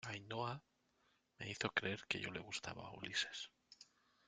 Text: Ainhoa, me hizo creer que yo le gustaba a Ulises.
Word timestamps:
Ainhoa, 0.07 0.59
me 1.37 1.45
hizo 1.47 1.69
creer 1.69 2.03
que 2.07 2.19
yo 2.19 2.31
le 2.31 2.39
gustaba 2.39 2.87
a 2.87 2.91
Ulises. 2.93 3.51